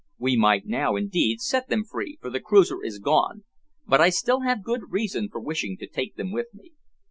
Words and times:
We 0.17 0.35
might 0.35 0.65
now, 0.65 0.95
indeed, 0.95 1.41
set 1.41 1.69
them 1.69 1.83
free, 1.83 2.17
for 2.19 2.31
the 2.31 2.39
cruiser 2.39 2.81
is 2.83 2.97
gone, 2.97 3.43
but 3.87 4.01
I 4.01 4.09
still 4.09 4.39
have 4.39 4.63
good 4.63 4.81
reason 4.89 5.29
for 5.29 5.39
wishing 5.39 5.77
to 5.77 5.85
take 5.85 6.15
them 6.15 6.31
with 6.31 6.47
me. 6.55 6.71